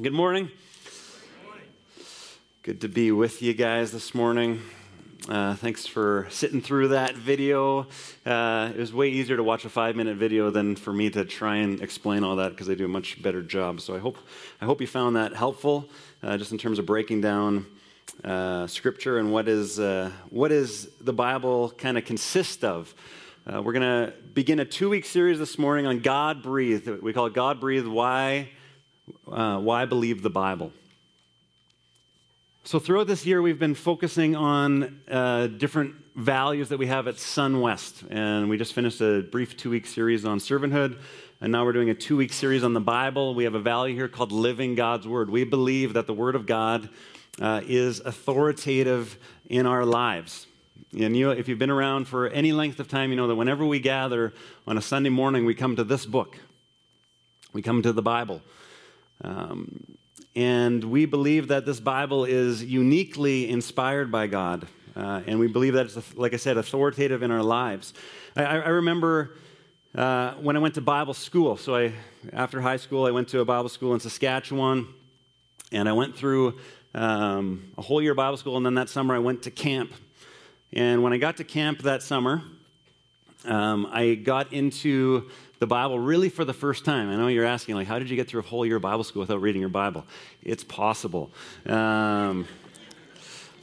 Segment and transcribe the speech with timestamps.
[0.00, 0.48] Good morning.
[2.62, 4.62] Good to be with you guys this morning.
[5.28, 7.86] Uh, thanks for sitting through that video.
[8.24, 11.26] Uh, it was way easier to watch a five minute video than for me to
[11.26, 13.82] try and explain all that because I do a much better job.
[13.82, 14.16] So I hope,
[14.62, 15.90] I hope you found that helpful
[16.22, 17.66] uh, just in terms of breaking down
[18.24, 22.94] uh, scripture and what is, uh, what is the Bible kind of consist of.
[23.46, 26.88] Uh, we're to begin a two week series this morning on God breathed.
[26.88, 28.48] We call it God breathed Why,
[29.24, 30.72] why Believe the Bible.
[32.62, 37.16] So, throughout this year, we've been focusing on uh, different values that we have at
[37.16, 38.10] SunWest.
[38.10, 40.98] And we just finished a brief two week series on servanthood.
[41.40, 43.34] And now we're doing a two week series on the Bible.
[43.34, 45.30] We have a value here called living God's Word.
[45.30, 46.90] We believe that the Word of God
[47.40, 50.46] uh, is authoritative in our lives.
[50.98, 53.64] And you, if you've been around for any length of time, you know that whenever
[53.64, 54.34] we gather
[54.66, 56.36] on a Sunday morning, we come to this book.
[57.52, 58.42] We come to the Bible.
[59.22, 59.96] Um,
[60.34, 64.66] and we believe that this Bible is uniquely inspired by God.
[64.96, 67.94] Uh, and we believe that it's, like I said, authoritative in our lives.
[68.36, 69.36] I, I remember
[69.94, 71.56] uh, when I went to Bible school.
[71.56, 71.92] So, I,
[72.32, 74.86] after high school, I went to a Bible school in Saskatchewan.
[75.72, 76.58] And I went through
[76.94, 78.56] um, a whole year Bible school.
[78.56, 79.92] And then that summer, I went to camp.
[80.72, 82.42] And when I got to camp that summer,
[83.44, 85.30] um, I got into
[85.60, 87.10] the Bible really for the first time.
[87.10, 89.04] I know you're asking, like, how did you get through a whole year of Bible
[89.04, 90.06] school without reading your Bible?
[90.42, 91.30] It's possible.
[91.66, 92.48] Um,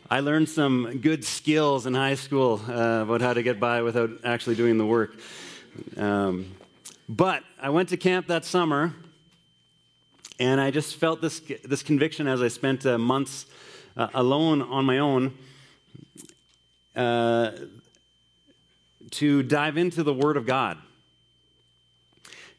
[0.10, 4.12] I learned some good skills in high school uh, about how to get by without
[4.24, 5.16] actually doing the work.
[5.98, 6.56] Um,
[7.10, 8.94] but I went to camp that summer,
[10.40, 13.48] and I just felt this, this conviction as I spent uh, months
[13.98, 15.36] uh, alone on my own
[16.96, 17.54] uh,
[19.12, 20.78] to dive into the Word of God.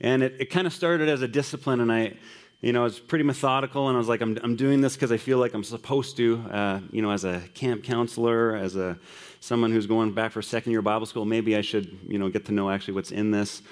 [0.00, 2.14] And it, it kind of started as a discipline, and I,
[2.60, 5.10] you know, I was pretty methodical, and I was like, I'm, I'm doing this because
[5.10, 8.96] I feel like I'm supposed to, uh, you know, as a camp counselor, as a
[9.40, 12.44] someone who's going back for second year Bible school, maybe I should, you know, get
[12.46, 13.62] to know actually what's in this.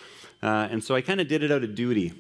[0.43, 2.13] Uh, and so I kind of did it out of duty.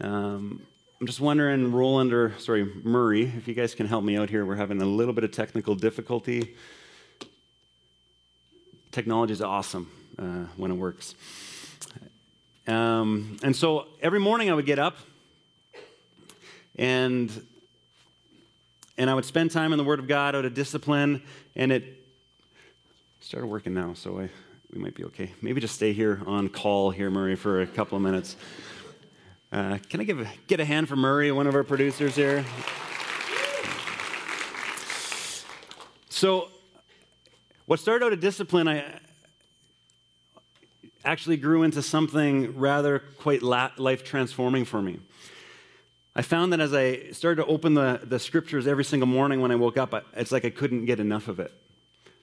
[0.00, 0.62] Um,
[1.00, 4.44] I'm just wondering, Roland or, sorry, Murray, if you guys can help me out here.
[4.44, 6.54] We're having a little bit of technical difficulty.
[8.92, 11.14] Technology is awesome uh, when it works.
[12.70, 14.96] Um, and so every morning I would get up
[16.76, 17.30] and
[18.96, 21.22] and I would spend time in the Word of God out of discipline,
[21.56, 22.06] and it
[23.20, 24.28] started working now, so I,
[24.72, 25.32] we might be okay.
[25.40, 28.36] Maybe just stay here on call here, Murray, for a couple of minutes.
[29.50, 32.44] Uh, can I give a, get a hand for Murray, one of our producers here?
[36.10, 36.48] So,
[37.64, 39.00] what started out a discipline, I,
[41.10, 45.00] actually grew into something rather quite life transforming for me.
[46.14, 49.50] I found that as I started to open the, the scriptures every single morning when
[49.50, 51.52] I woke up, it's like I couldn't get enough of it.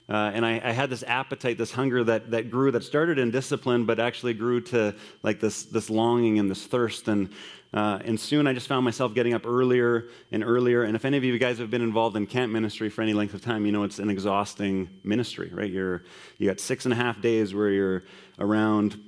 [0.10, 3.30] Uh, and I, I, had this appetite, this hunger that, that grew, that started in
[3.30, 7.10] discipline, but actually grew to like this, this longing and this thirst.
[7.10, 7.30] And,
[7.74, 10.84] uh, and soon I just found myself getting up earlier and earlier.
[10.84, 13.34] And if any of you guys have been involved in camp ministry for any length
[13.34, 15.70] of time, you know it's an exhausting ministry, right?
[15.70, 16.06] You're,
[16.38, 18.04] you got six and a half days where you're
[18.40, 19.00] around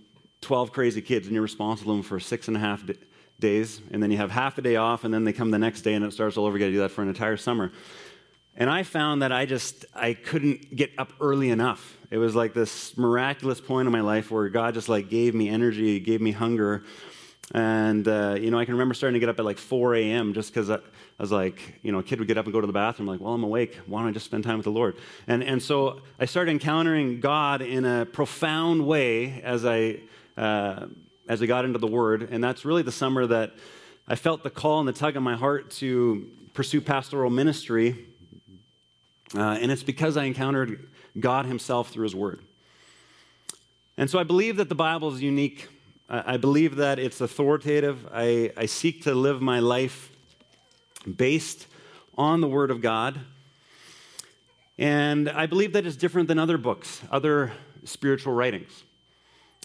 [0.42, 2.84] 12 crazy kids and you're responsible for six and a half
[3.40, 3.82] days.
[3.92, 5.94] And then you have half a day off, and then they come the next day
[5.94, 6.70] and it starts all over again.
[6.70, 7.72] You do that for an entire summer.
[8.56, 11.98] And I found that I just I couldn't get up early enough.
[12.12, 15.48] It was like this miraculous point in my life where God just like gave me
[15.48, 16.84] energy, gave me hunger.
[17.54, 20.34] And, uh, you know, I can remember starting to get up at like 4 a.m.
[20.34, 20.80] just because I, I,
[21.18, 23.20] was like, you know, a kid would get up and go to the bathroom, like,
[23.20, 23.80] well, I'm awake.
[23.88, 24.98] Why don't I just spend time with the Lord?
[25.28, 30.02] And, and so I started encountering God in a profound way as I,
[30.38, 30.88] uh,
[31.28, 32.30] as I got into the Word.
[32.32, 33.54] And that's really the summer that
[34.08, 38.06] I felt the call and the tug on my heart to pursue pastoral ministry
[39.36, 40.90] uh, and it's because I encountered
[41.20, 42.42] God Himself through His Word.
[43.98, 45.68] And so I believe that the Bible is unique.
[46.12, 48.08] I believe that it's authoritative.
[48.12, 50.10] I, I seek to live my life
[51.16, 51.68] based
[52.18, 53.20] on the Word of God.
[54.80, 57.52] And I believe that it's different than other books, other
[57.84, 58.84] spiritual writings.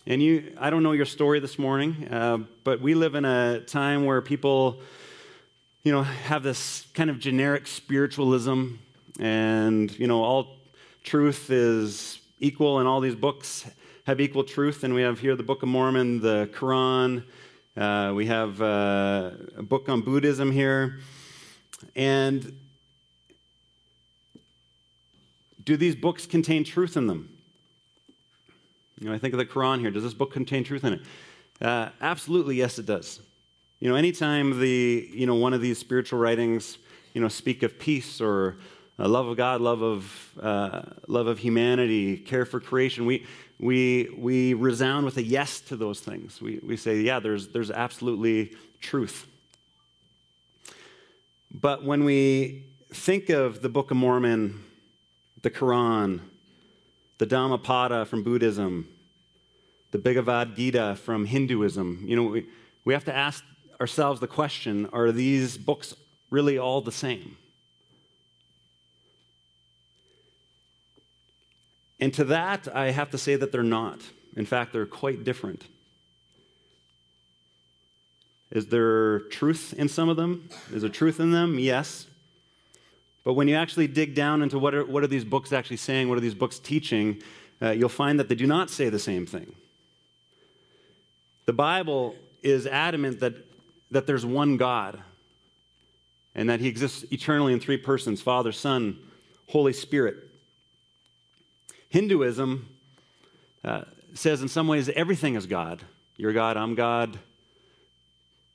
[0.06, 3.60] And you, I don't know your story this morning, uh, but we live in a
[3.60, 4.82] time where people,
[5.82, 8.72] you know, have this kind of generic spiritualism
[9.18, 10.58] and, you know, all
[11.04, 13.64] truth is equal, in all these books
[14.04, 14.84] have equal truth.
[14.84, 17.24] And we have here the Book of Mormon, the Quran,
[17.76, 21.00] uh, we have uh, a book on Buddhism here.
[21.96, 22.56] And
[25.64, 27.36] do these books contain truth in them?
[29.00, 29.90] You know, I think of the Quran here.
[29.90, 31.00] Does this book contain truth in it?
[31.60, 33.20] Uh, absolutely, yes, it does.
[33.80, 36.78] You know, anytime the, you know, one of these spiritual writings,
[37.12, 38.56] you know, speak of peace or
[39.00, 43.26] uh, love of God, love of, uh, love of humanity, care for creation, we,
[43.58, 46.40] we, we resound with a yes to those things.
[46.40, 49.26] We, we say, yeah, there's, there's absolutely truth.
[51.52, 54.62] But when we think of the Book of Mormon,
[55.42, 56.20] the Quran,
[57.18, 58.88] the Dhammapada from Buddhism,
[59.92, 62.46] the Bhagavad Gita from Hinduism, you know, we,
[62.84, 63.44] we have to ask
[63.80, 65.94] ourselves the question are these books
[66.30, 67.36] really all the same?
[72.04, 73.98] And to that, I have to say that they're not.
[74.36, 75.64] In fact, they're quite different.
[78.50, 80.50] Is there truth in some of them?
[80.70, 81.58] Is there truth in them?
[81.58, 82.04] Yes.
[83.24, 86.10] But when you actually dig down into what are, what are these books actually saying,
[86.10, 87.22] what are these books teaching,
[87.62, 89.54] uh, you'll find that they do not say the same thing.
[91.46, 93.32] The Bible is adamant that,
[93.92, 95.00] that there's one God
[96.34, 98.98] and that He exists eternally in three persons Father, Son,
[99.48, 100.32] Holy Spirit.
[101.94, 102.68] Hinduism
[103.62, 103.82] uh,
[104.14, 105.80] says in some ways everything is God.
[106.16, 107.20] You're God, I'm God,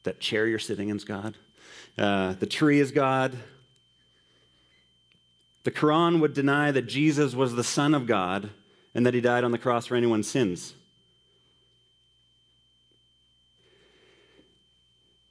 [0.04, 1.38] that chair you're sitting in is God.
[1.98, 3.38] Uh, the tree is God.
[5.64, 8.50] The Quran would deny that Jesus was the Son of God
[8.94, 10.74] and that he died on the cross for anyone's sins.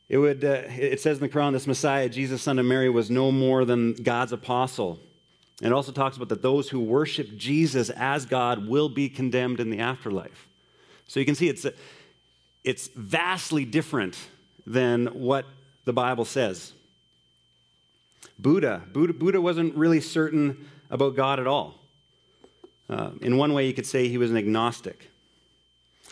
[0.08, 3.10] It, would, uh, it says in the Quran, this Messiah, Jesus, son of Mary, was
[3.10, 4.99] no more than God's apostle.
[5.60, 9.70] It also talks about that those who worship Jesus as God will be condemned in
[9.70, 10.49] the afterlife.
[11.08, 11.66] So you can see it's,
[12.62, 14.16] it's vastly different
[14.66, 15.46] than what
[15.84, 16.72] the Bible says.
[18.38, 21.75] Buddha, Buddha, Buddha wasn't really certain about God at all.
[22.88, 25.10] Uh, in one way, you could say he was an agnostic.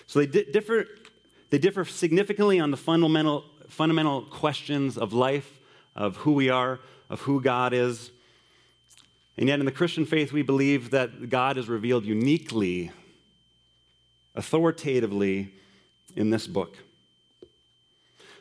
[0.06, 0.86] So they di- differ,
[1.50, 5.60] they differ significantly on the fundamental, fundamental questions of life,
[5.94, 8.10] of who we are, of who God is.
[9.38, 12.90] And yet, in the Christian faith, we believe that God is revealed uniquely,
[14.34, 15.52] authoritatively
[16.14, 16.78] in this book.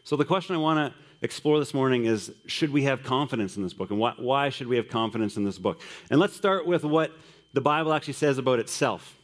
[0.05, 3.63] So, the question I want to explore this morning is should we have confidence in
[3.63, 3.89] this book?
[3.89, 5.81] And why, why should we have confidence in this book?
[6.09, 7.11] And let's start with what
[7.53, 9.17] the Bible actually says about itself.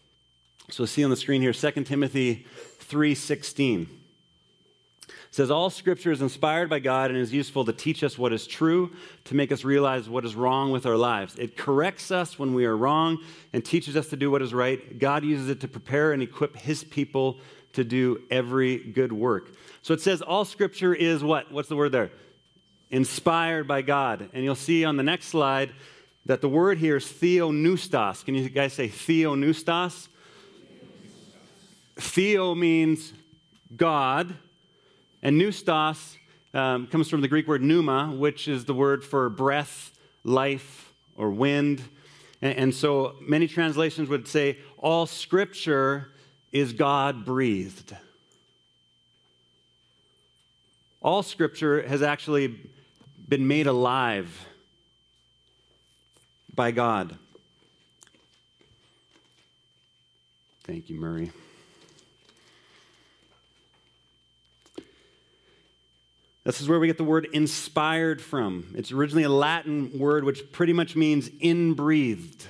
[0.69, 2.45] So, see on the screen here 2 Timothy
[5.31, 8.33] 3:16 says all scripture is inspired by God and is useful to teach us what
[8.33, 8.91] is true,
[9.23, 11.35] to make us realize what is wrong with our lives.
[11.39, 13.17] It corrects us when we are wrong
[13.53, 14.99] and teaches us to do what is right.
[14.99, 17.39] God uses it to prepare and equip his people
[17.73, 19.53] to do every good work.
[19.81, 21.49] So it says all scripture is what?
[21.49, 22.11] What's the word there?
[22.89, 24.29] Inspired by God.
[24.33, 25.71] And you'll see on the next slide
[26.25, 28.25] that the word here is theopneustos.
[28.25, 30.09] Can you guys say theopneustos?
[31.95, 33.13] Theo means
[33.73, 34.35] God,
[35.21, 36.18] and pneustos
[36.53, 39.91] um, comes from the Greek word pneuma, which is the word for breath,
[40.23, 41.81] life, or wind.
[42.41, 46.12] And, and so many translations would say all scripture
[46.51, 47.95] is God breathed.
[51.01, 52.59] All scripture has actually
[53.27, 54.47] been made alive
[56.53, 57.17] by God.
[60.63, 61.31] Thank you, Murray.
[66.51, 68.74] This is where we get the word inspired from.
[68.75, 72.46] It's originally a Latin word which pretty much means inbreathed.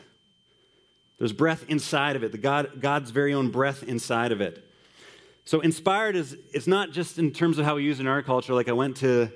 [1.19, 4.67] There's breath inside of it, the God, God's very own breath inside of it.
[5.45, 8.23] So inspired is it's not just in terms of how we use it in our
[8.23, 8.55] culture.
[8.55, 9.29] Like I went to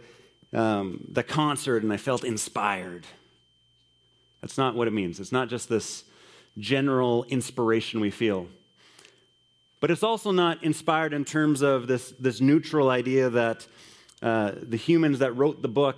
[0.51, 3.05] um, the concert and I felt inspired.
[4.41, 5.19] That's not what it means.
[5.19, 6.05] It's not just this
[6.57, 8.47] general inspiration we feel.
[9.79, 13.67] But it's also not inspired in terms of this, this neutral idea that
[14.21, 15.97] uh, the humans that wrote the book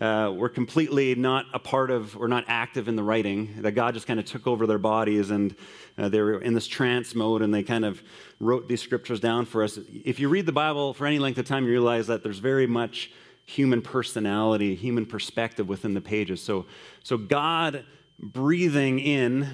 [0.00, 3.94] uh, were completely not a part of or not active in the writing, that God
[3.94, 5.54] just kind of took over their bodies and
[5.98, 8.02] uh, they were in this trance mode and they kind of
[8.38, 9.78] wrote these scriptures down for us.
[10.04, 12.66] If you read the Bible for any length of time, you realize that there's very
[12.66, 13.10] much
[13.44, 16.40] human personality, human perspective within the pages.
[16.40, 16.66] So,
[17.02, 17.84] so God
[18.18, 19.48] breathing in,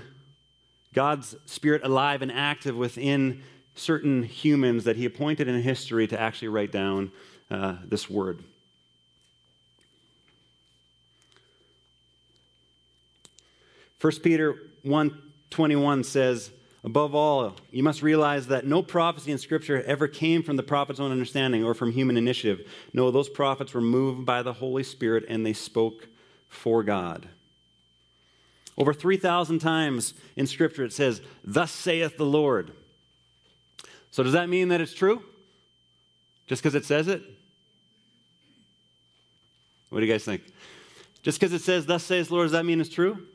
[0.92, 3.42] God's spirit alive and active within
[3.74, 7.10] certain humans that he appointed in history to actually write down
[7.50, 8.42] uh, this word.
[14.00, 16.50] 1 Peter 1:21 says,
[16.84, 21.00] "Above all, you must realize that no prophecy in scripture ever came from the prophet's
[21.00, 22.68] own understanding or from human initiative.
[22.92, 26.08] No, those prophets were moved by the Holy Spirit and they spoke
[26.48, 27.28] for God."
[28.78, 32.72] Over 3,000 times in scripture it says, "Thus saith the Lord."
[34.10, 35.22] So does that mean that it's true?
[36.46, 37.22] Just because it says it?
[39.90, 40.42] What do you guys think?
[41.22, 43.26] Just because it says, Thus says the Lord, does that mean it's true?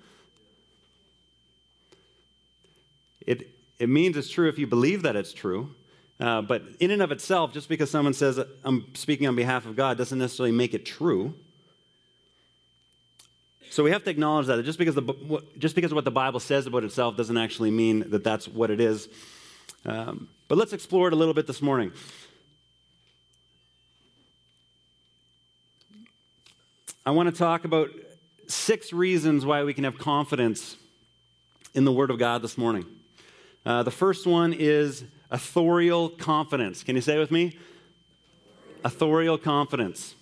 [3.25, 5.75] It, it means it's true if you believe that it's true.
[6.19, 9.75] Uh, but in and of itself, just because someone says, I'm speaking on behalf of
[9.75, 11.33] God, doesn't necessarily make it true.
[13.71, 16.67] So we have to acknowledge that just because, the, just because what the Bible says
[16.67, 19.07] about itself doesn't actually mean that that's what it is.
[19.85, 21.91] Um, but let's explore it a little bit this morning.
[27.03, 27.89] I want to talk about
[28.45, 30.77] six reasons why we can have confidence
[31.73, 32.85] in the Word of God this morning.
[33.65, 36.83] Uh, the first one is authorial confidence.
[36.83, 37.57] Can you say it with me?
[38.83, 40.13] Authorial confidence.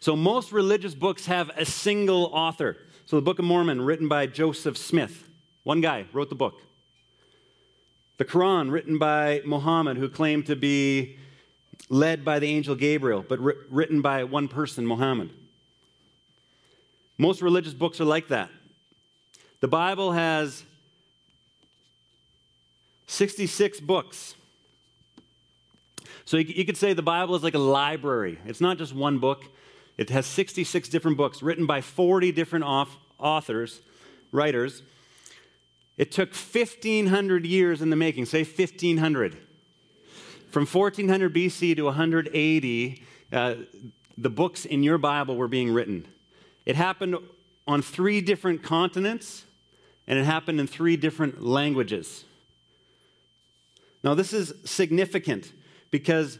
[0.00, 2.76] So, most religious books have a single author.
[3.06, 5.28] So, the Book of Mormon, written by Joseph Smith,
[5.62, 6.60] one guy wrote the book.
[8.16, 11.16] The Quran, written by Muhammad, who claimed to be
[11.88, 15.30] led by the angel Gabriel, but written by one person, Muhammad.
[17.16, 18.50] Most religious books are like that.
[19.60, 20.64] The Bible has
[23.06, 24.34] 66 books.
[26.24, 28.38] So you, could say the Bible is like a library.
[28.46, 29.44] It's not just one book,
[29.96, 32.64] it has 66 different books written by 40 different
[33.18, 33.80] authors,
[34.30, 34.82] writers.
[35.96, 38.26] It took 1,500 years in the making.
[38.26, 39.36] Say 1,500.
[40.50, 43.02] From 1400 BC to 180,
[43.32, 43.54] uh,
[44.16, 46.06] the books in your Bible were being written.
[46.64, 47.16] It happened
[47.66, 49.44] on three different continents,
[50.06, 52.24] and it happened in three different languages.
[54.02, 55.52] Now, this is significant
[55.90, 56.38] because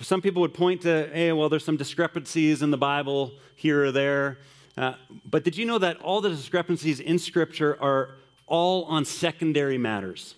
[0.00, 3.92] some people would point to, hey, well, there's some discrepancies in the Bible here or
[3.92, 4.38] there.
[4.76, 4.94] Uh,
[5.28, 8.14] but did you know that all the discrepancies in Scripture are
[8.46, 10.36] all on secondary matters?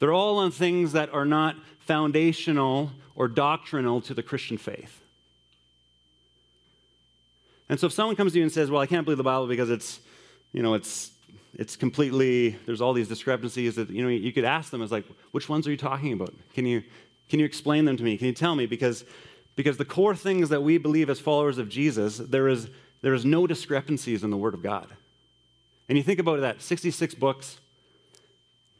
[0.00, 5.00] They're all on things that are not foundational or doctrinal to the Christian faith.
[7.68, 9.46] And so if someone comes to you and says, well, I can't believe the Bible
[9.46, 10.00] because it's,
[10.52, 11.10] you know, it's
[11.54, 15.04] it's completely there's all these discrepancies that you know you could ask them as like
[15.32, 16.32] which ones are you talking about?
[16.54, 16.82] Can you
[17.28, 18.16] can you explain them to me?
[18.16, 18.66] Can you tell me?
[18.66, 19.04] Because
[19.56, 22.68] because the core things that we believe as followers of jesus there is
[23.02, 24.88] there is no discrepancies in the word of god.
[25.88, 27.58] And you think about that 66 books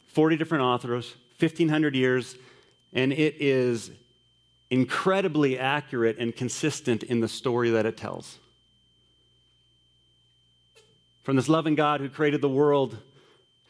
[0.08, 2.36] 40 different authors 1500 years
[2.92, 3.90] and it is
[4.70, 8.38] incredibly accurate and consistent in the story that it tells
[11.22, 12.96] from this loving God who created the world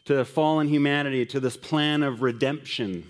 [0.05, 3.09] to fallen humanity to this plan of redemption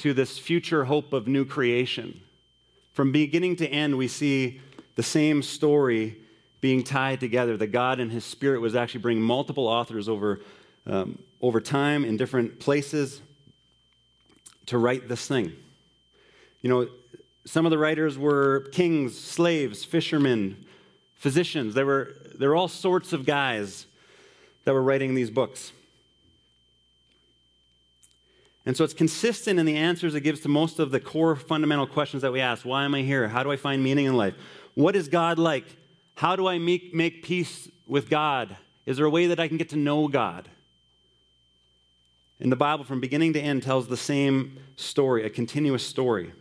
[0.00, 2.20] to this future hope of new creation.
[2.94, 4.60] From beginning to end, we see
[4.94, 6.16] the same story
[6.62, 7.56] being tied together.
[7.56, 10.40] That God and His Spirit was actually bringing multiple authors over,
[10.86, 13.22] um, over time in different places
[14.66, 15.52] to write this thing.
[16.62, 16.88] You know,
[17.44, 20.64] some of the writers were kings, slaves, fishermen,
[21.14, 21.74] physicians.
[21.74, 23.86] There were, there were all sorts of guys
[24.64, 25.72] that were writing these books.
[28.66, 31.86] And so it's consistent in the answers it gives to most of the core fundamental
[31.86, 33.28] questions that we ask Why am I here?
[33.28, 34.34] How do I find meaning in life?
[34.74, 35.64] What is God like?
[36.14, 38.56] How do I make, make peace with God?
[38.84, 40.48] Is there a way that I can get to know God?
[42.40, 46.32] And the Bible, from beginning to end, tells the same story, a continuous story.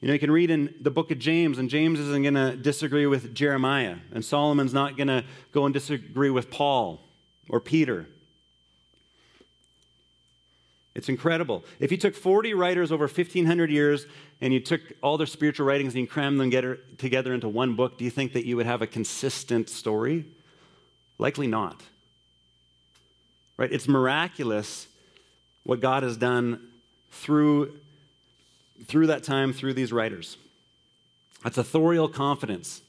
[0.00, 2.54] You know, you can read in the book of James, and James isn't going to
[2.54, 7.00] disagree with Jeremiah, and Solomon's not going to go and disagree with Paul
[7.48, 8.06] or Peter.
[10.94, 11.64] It's incredible.
[11.80, 14.06] If you took 40 writers over 1,500 years
[14.40, 17.98] and you took all their spiritual writings and you crammed them together into one book,
[17.98, 20.24] do you think that you would have a consistent story?
[21.18, 21.82] Likely not.
[23.56, 23.72] Right?
[23.72, 24.86] It's miraculous
[25.64, 26.60] what God has done
[27.10, 27.78] through
[28.84, 30.36] through that time through these writers.
[31.42, 32.82] That's authorial confidence.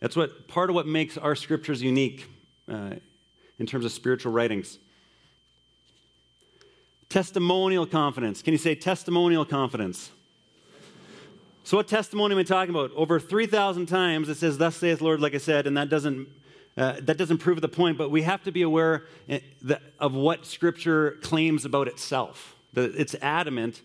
[0.00, 2.26] That's what part of what makes our scriptures unique
[2.70, 2.94] uh,
[3.58, 4.78] in terms of spiritual writings.
[7.08, 8.42] Testimonial confidence.
[8.42, 10.10] Can you say testimonial confidence?
[11.62, 12.90] So, what testimony am I talking about?
[12.94, 16.28] Over 3,000 times it says, Thus saith Lord, like I said, and that doesn't,
[16.76, 19.38] uh, that doesn't prove the point, but we have to be aware uh,
[19.98, 22.56] of what Scripture claims about itself.
[22.72, 23.80] That it's adamant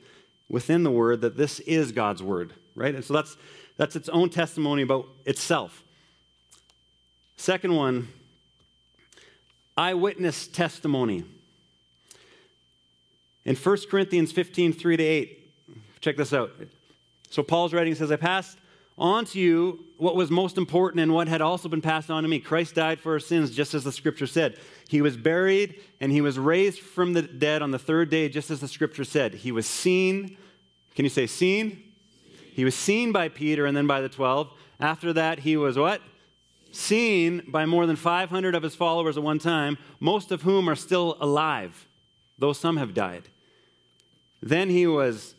[0.50, 2.96] within the word that this is God's word, right?
[2.96, 3.38] And so that's,
[3.78, 5.84] that's its own testimony about itself.
[7.38, 8.08] Second one,
[9.78, 11.24] eyewitness testimony.
[13.46, 15.52] In 1 Corinthians 15, 3 to 8,
[16.02, 16.52] check this out.
[17.30, 18.58] So Paul's writing says, I passed
[19.00, 22.30] on to you what was most important and what had also been passed on to
[22.30, 22.40] me.
[22.40, 24.58] Christ died for our sins, just as the scripture said.
[24.88, 28.52] He was buried and he was raised from the dead on the third day, just
[28.52, 29.34] as the scripture said.
[29.34, 30.38] He was seen.
[30.96, 31.84] Can you say seen?
[32.54, 34.52] He was seen by Peter and then by the 12.
[34.80, 36.02] After that, he was what?
[36.72, 40.76] Seen by more than 500 of his followers at one time, most of whom are
[40.76, 41.88] still alive,
[42.38, 43.30] though some have died.
[44.42, 45.36] Then he was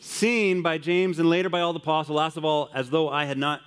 [0.00, 2.16] seen by James and later by all the apostles.
[2.16, 3.60] Last of all, as though I had not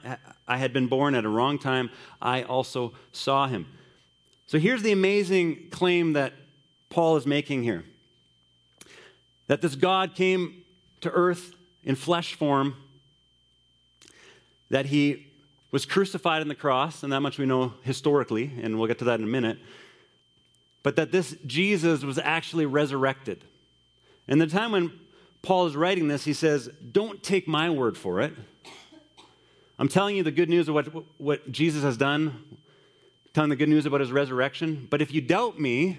[0.47, 1.89] I had been born at a wrong time,
[2.21, 3.67] I also saw him.
[4.47, 6.33] So here's the amazing claim that
[6.89, 7.85] Paul is making here.
[9.47, 10.63] That this God came
[11.01, 12.75] to earth in flesh form,
[14.69, 15.27] that he
[15.71, 19.05] was crucified on the cross, and that much we know historically, and we'll get to
[19.05, 19.59] that in a minute,
[20.81, 23.43] but that this Jesus was actually resurrected.
[24.27, 24.91] And the time when
[25.43, 28.33] Paul is writing this, he says, Don't take my word for it.
[29.77, 30.88] I'm telling you the good news of what,
[31.19, 32.57] what Jesus has done,
[33.33, 34.88] telling the good news about his resurrection.
[34.89, 35.97] But if you doubt me,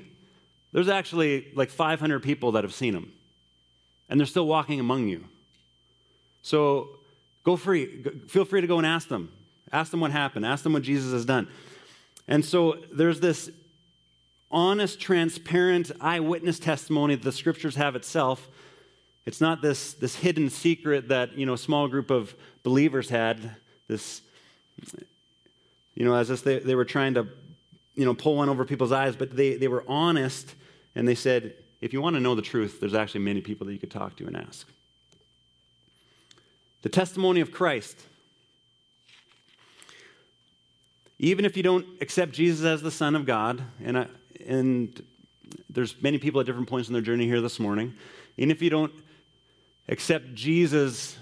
[0.73, 3.13] there's actually like 500 people that have seen him,
[4.09, 5.25] and they're still walking among you.
[6.41, 6.89] So
[7.45, 8.03] go free.
[8.29, 9.31] Feel free to go and ask them.
[9.73, 10.47] Ask them what happened.
[10.47, 11.49] Ask them what Jesus has done.
[12.27, 13.51] And so there's this
[14.51, 18.49] honest, transparent eyewitness testimony that the scriptures have itself
[19.27, 23.57] it's not this, this hidden secret that, you know, a small group of believers had,
[23.89, 24.21] this,
[25.95, 27.27] you know, as if they, they were trying to,
[27.95, 30.55] you know, pull one over people's eyes, but they, they were honest
[30.95, 33.73] and they said, if you want to know the truth, there's actually many people that
[33.73, 34.69] you could talk to and ask.
[36.83, 37.99] The testimony of Christ.
[41.19, 44.07] Even if you don't accept Jesus as the Son of God, and, I,
[44.47, 45.03] and
[45.71, 47.95] there's many people at different points in their journey here this morning,
[48.37, 48.93] even if you don't
[49.89, 51.17] accept Jesus,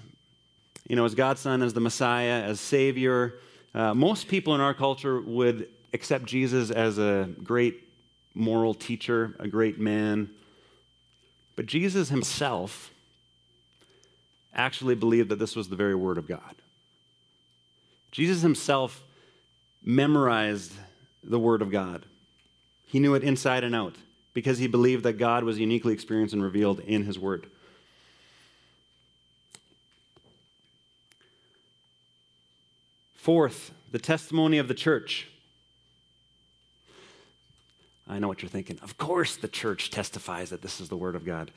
[0.88, 3.34] you know, as God's Son, as the Messiah, as Savior.
[3.74, 7.88] Uh, most people in our culture would accept Jesus as a great
[8.34, 10.30] moral teacher, a great man.
[11.56, 12.90] But Jesus himself
[14.54, 16.54] actually believed that this was the very Word of God.
[18.10, 19.02] Jesus himself
[19.82, 20.72] memorized
[21.24, 22.04] the Word of God.
[22.86, 23.94] He knew it inside and out
[24.34, 27.46] because he believed that God was uniquely experienced and revealed in his Word.
[33.22, 35.28] Fourth, the testimony of the church.
[38.08, 38.80] I know what you're thinking.
[38.82, 41.52] Of course, the church testifies that this is the Word of God.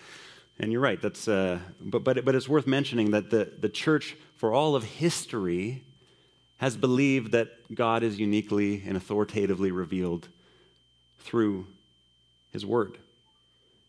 [0.60, 1.02] And you're right.
[1.02, 4.84] That's, uh, but, but, but it's worth mentioning that the, the church, for all of
[4.84, 5.82] history,
[6.58, 10.28] has believed that God is uniquely and authoritatively revealed
[11.18, 11.66] through
[12.52, 13.00] His Word.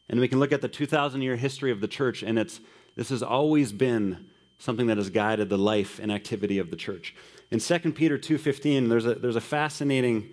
[0.08, 2.58] And we can look at the 2,000 year history of the church, and it's,
[2.96, 7.14] this has always been something that has guided the life and activity of the church.
[7.50, 10.30] In 2 Peter 2.15, there's a, there's a fascinating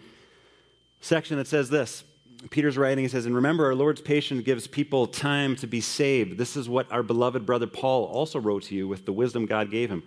[1.02, 2.04] section that says this.
[2.50, 6.38] Peter's writing, he says, And remember, our Lord's patience gives people time to be saved.
[6.38, 9.72] This is what our beloved brother Paul also wrote to you with the wisdom God
[9.72, 10.04] gave him.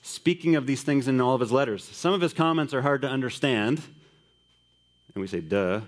[0.00, 1.84] Speaking of these things in all of his letters.
[1.84, 3.82] Some of his comments are hard to understand.
[5.14, 5.80] And we say, duh.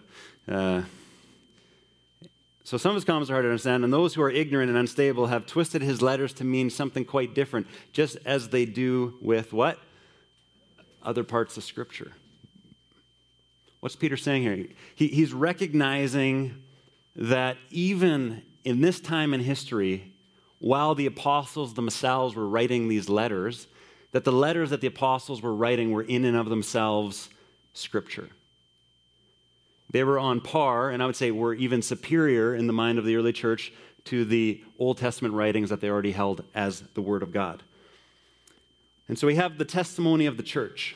[0.48, 0.82] Uh,
[2.64, 4.78] so some of his comments are hard to understand, and those who are ignorant and
[4.78, 9.52] unstable have twisted his letters to mean something quite different, just as they do with
[9.52, 9.78] what?
[11.02, 12.12] Other parts of Scripture.
[13.80, 14.66] What's Peter saying here?
[14.94, 16.62] He, he's recognizing
[17.16, 20.12] that even in this time in history,
[20.58, 23.66] while the apostles themselves were writing these letters,
[24.12, 27.30] that the letters that the apostles were writing were in and of themselves
[27.72, 28.28] Scripture.
[29.90, 33.04] They were on par, and I would say were even superior in the mind of
[33.04, 33.72] the early church
[34.04, 37.62] to the Old Testament writings that they already held as the Word of God.
[39.10, 40.94] And so we have the testimony of the church.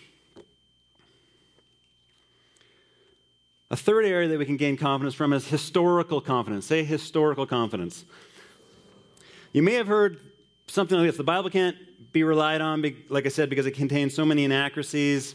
[3.72, 6.64] A third area that we can gain confidence from is historical confidence.
[6.64, 8.04] Say historical confidence.
[9.52, 10.20] You may have heard
[10.68, 11.76] something like this the Bible can't
[12.12, 15.34] be relied on, like I said, because it contains so many inaccuracies.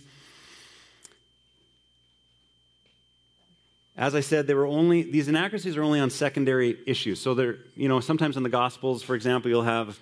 [3.98, 7.20] As I said, they were only these inaccuracies are only on secondary issues.
[7.20, 10.00] So they're, you know, sometimes in the Gospels, for example, you'll have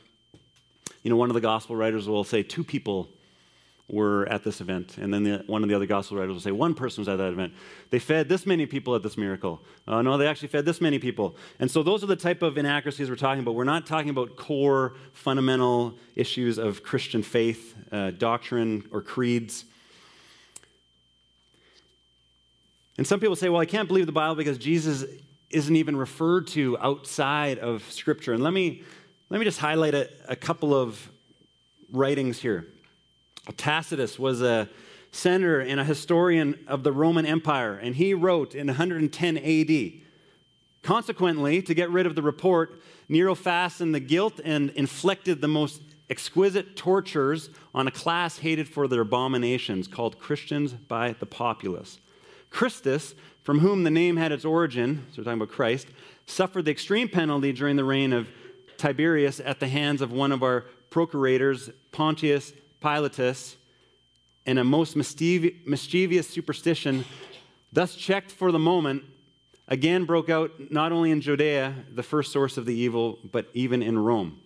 [1.08, 3.08] you know, one of the gospel writers will say two people
[3.88, 4.98] were at this event.
[4.98, 7.15] And then the, one of the other gospel writers will say one person was at
[7.15, 7.54] that event.
[7.91, 9.62] They fed this many people at this miracle.
[9.88, 11.38] Uh, no, they actually fed this many people.
[11.62, 13.56] And so those are the type of inaccuracies we're talking about.
[13.56, 19.63] We're not talking about core, fundamental issues of Christian faith, uh, doctrine, or creeds.
[22.98, 25.06] And some people say, well, I can't believe the Bible because Jesus
[25.52, 28.34] isn't even referred to outside of Scripture.
[28.34, 28.84] And let me
[29.30, 31.10] let me just highlight a, a couple of
[31.92, 32.68] writings here.
[33.58, 34.70] Tacitus was a
[35.12, 39.92] senator and a historian of the Roman Empire, and he wrote in 110 AD.
[40.82, 45.82] Consequently, to get rid of the report, Nero fastened the guilt and inflicted the most
[46.10, 52.00] exquisite tortures on a class hated for their abominations called Christians by the populace.
[52.50, 53.13] Christus,
[53.44, 55.88] from whom the name had its origin, so we're talking about Christ,
[56.26, 58.30] suffered the extreme penalty during the reign of
[58.78, 63.58] Tiberius at the hands of one of our procurators, Pontius Pilatus,
[64.46, 67.06] and a most mischievous superstition,
[67.74, 69.04] thus checked for the moment,
[69.68, 73.84] again broke out not only in Judea, the first source of the evil, but even
[73.84, 74.40] in Rome.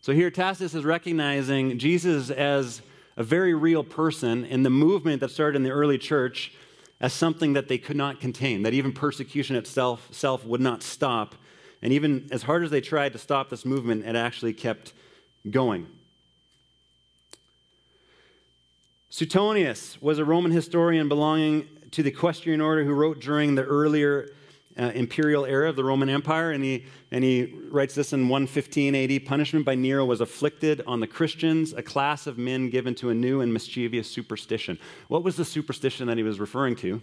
[0.00, 2.80] So here Tacitus is recognizing Jesus as
[3.16, 6.52] a very real person and the movement that started in the early church
[7.00, 11.34] as something that they could not contain, that even persecution itself, self would not stop.
[11.82, 14.92] And even as hard as they tried to stop this movement, it actually kept
[15.48, 15.86] going.
[19.10, 24.28] Suetonius was a Roman historian belonging to the equestrian order who wrote during the earlier
[24.78, 28.94] uh, imperial era of the Roman Empire, and he, and he writes this in 115
[28.94, 29.24] AD.
[29.24, 33.14] Punishment by Nero was afflicted on the Christians, a class of men given to a
[33.14, 34.78] new and mischievous superstition.
[35.08, 37.02] What was the superstition that he was referring to?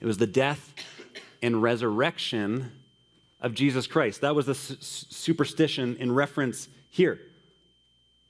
[0.00, 0.74] It was the death
[1.42, 2.72] and resurrection
[3.40, 4.20] of Jesus Christ.
[4.20, 7.20] That was the su- superstition in reference here.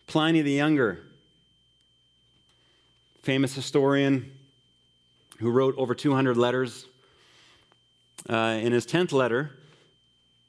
[0.06, 1.02] Pliny the Younger,
[3.22, 4.32] famous historian
[5.38, 6.86] who wrote over 200 letters
[8.28, 9.50] uh, in his 10th letter,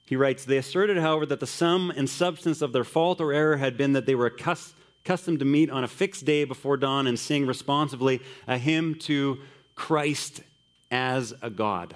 [0.06, 3.58] he writes They asserted, however, that the sum and substance of their fault or error
[3.58, 7.20] had been that they were accustomed to meet on a fixed day before dawn and
[7.20, 9.39] sing responsively a hymn to
[9.76, 10.41] Christ
[10.89, 11.96] as a God.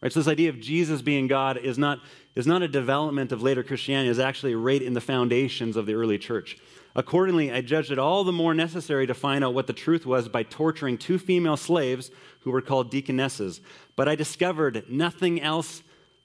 [0.00, 2.00] Right, so this idea of Jesus being God is not,
[2.36, 5.94] is not a development of later Christianity, it's actually right in the foundations of the
[5.94, 6.56] early church.
[6.94, 10.28] Accordingly, I judged it all the more necessary to find out what the truth was
[10.28, 13.60] by torturing two female slaves who were called deaconesses.
[13.96, 15.82] But I discovered nothing else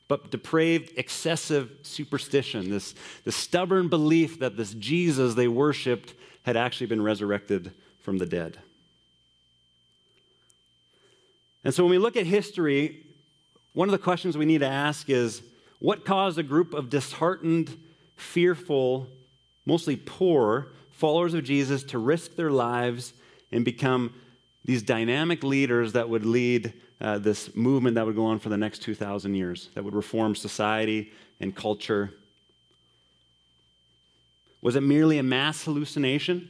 [0.08, 6.88] but depraved, excessive superstition, this, this stubborn belief that this Jesus they worshiped had actually
[6.88, 8.60] been resurrected from the dead.
[11.64, 13.06] And so when we look at history,
[13.74, 15.42] one of the questions we need to ask is
[15.80, 17.78] what caused a group of disheartened,
[18.16, 19.08] fearful,
[19.66, 23.14] mostly poor followers of Jesus to risk their lives
[23.52, 24.14] and become
[24.64, 28.58] these dynamic leaders that would lead uh, this movement that would go on for the
[28.58, 32.14] next 2,000 years, that would reform society and culture.
[34.62, 36.48] Was it merely a mass hallucination?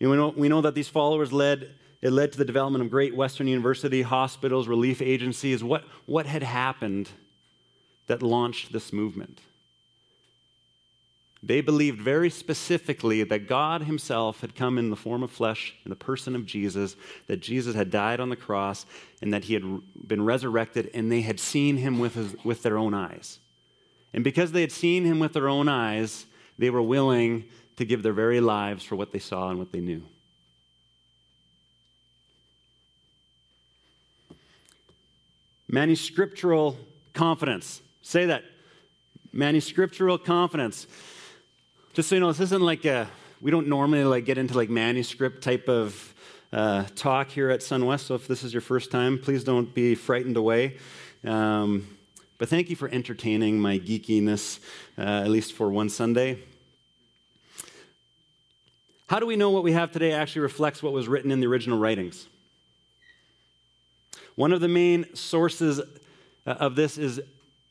[0.00, 1.70] You know, we, know, we know that these followers led,
[2.04, 5.64] it led to the development of great Western university, hospitals, relief agencies.
[5.64, 7.08] What, what had happened
[8.08, 9.40] that launched this movement?
[11.42, 15.88] They believed very specifically that God Himself had come in the form of flesh, in
[15.88, 16.94] the person of Jesus,
[17.26, 18.84] that Jesus had died on the cross,
[19.22, 19.64] and that He had
[20.06, 23.38] been resurrected, and they had seen Him with, his, with their own eyes.
[24.12, 26.26] And because they had seen Him with their own eyes,
[26.58, 27.44] they were willing
[27.76, 30.02] to give their very lives for what they saw and what they knew.
[35.74, 36.76] Manuscriptural
[37.12, 37.82] confidence.
[38.00, 38.44] Say that.
[39.32, 40.86] Manuscriptural confidence
[41.94, 43.08] just so you know, this isn't like a,
[43.40, 46.12] we don't normally like get into like manuscript type of
[46.52, 48.00] uh, talk here at SunWest.
[48.00, 50.78] So if this is your first time, please don't be frightened away.
[51.22, 51.86] Um,
[52.36, 54.58] but thank you for entertaining my geekiness,
[54.98, 56.40] uh, at least for one Sunday.
[59.06, 61.46] How do we know what we have today actually reflects what was written in the
[61.46, 62.26] original writings?
[64.36, 65.84] One of the main sources uh,
[66.44, 67.20] of this is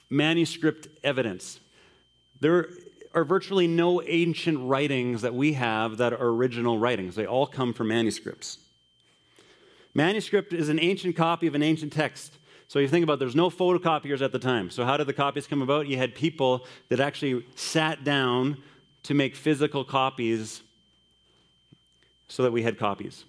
[0.10, 1.60] manuscript evidence.
[2.40, 2.70] There
[3.14, 7.16] are virtually no ancient writings that we have that are original writings.
[7.16, 8.60] They all come from manuscripts.
[9.94, 12.38] Manuscript is an ancient copy of an ancient text.
[12.68, 14.72] So you think about there's no photocopiers at the time.
[14.72, 15.88] So how did the copies come about?
[15.88, 18.58] You had people that actually sat down
[19.04, 20.62] to make physical copies
[22.28, 23.26] so that we had copies.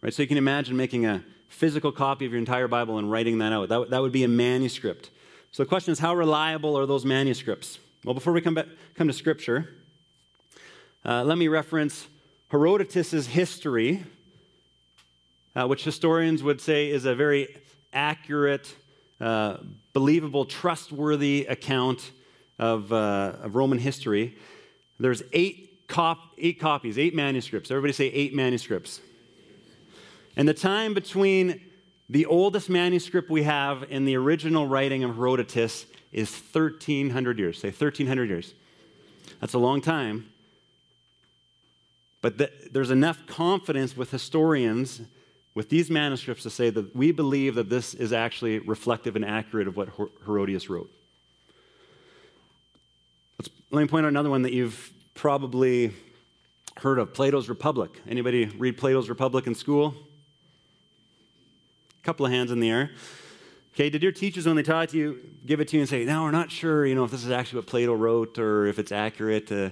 [0.00, 0.14] Right?
[0.14, 3.52] So you can imagine making a physical copy of your entire Bible and writing that
[3.52, 3.68] out.
[3.68, 5.10] That, that would be a manuscript.
[5.50, 7.78] So the question is, how reliable are those manuscripts?
[8.04, 9.68] Well, before we come, back, come to Scripture,
[11.04, 12.06] uh, let me reference
[12.48, 14.04] Herodotus' history,
[15.56, 17.56] uh, which historians would say is a very
[17.92, 18.72] accurate,
[19.20, 19.56] uh,
[19.92, 22.12] believable, trustworthy account
[22.58, 24.36] of, uh, of Roman history.
[25.00, 27.70] There's eight, cop- eight copies, eight manuscripts.
[27.70, 29.00] Everybody say eight manuscripts.
[30.38, 31.60] And the time between
[32.08, 37.60] the oldest manuscript we have in the original writing of Herodotus is 1,300 years.
[37.60, 38.54] Say 1,300 years.
[39.40, 40.30] That's a long time.
[42.22, 45.00] But there's enough confidence with historians
[45.54, 49.66] with these manuscripts to say that we believe that this is actually reflective and accurate
[49.66, 49.88] of what
[50.24, 50.90] Herodotus wrote.
[53.40, 55.92] Let's, let me point out another one that you've probably
[56.76, 57.90] heard of Plato's Republic.
[58.08, 59.94] Anybody read Plato's Republic in school?
[62.08, 62.90] Couple of hands in the air.
[63.74, 66.24] Okay, did your teachers, when they taught you, give it to you and say, now
[66.24, 68.92] we're not sure, you know, if this is actually what Plato wrote or if it's
[68.92, 69.68] accurate, uh,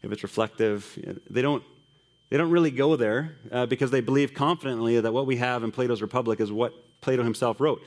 [0.00, 0.96] if it's reflective?
[1.28, 1.64] They don't
[2.28, 5.72] they don't really go there uh, because they believe confidently that what we have in
[5.72, 7.82] Plato's Republic is what Plato himself wrote.